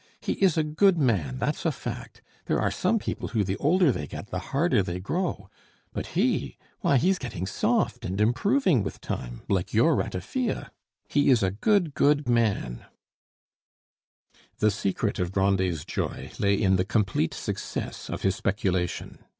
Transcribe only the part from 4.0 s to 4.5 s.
get the